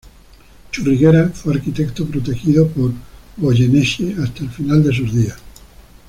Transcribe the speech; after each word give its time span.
Churriguera 0.71 1.29
fue 1.29 1.53
arquitecto 1.53 2.07
protegido 2.07 2.67
por 2.69 2.91
Goyeneche 3.37 4.15
hasta 4.23 4.41
el 4.41 4.49
final 4.49 4.83
de 4.83 4.93
sus 4.95 5.13
días. 5.13 5.37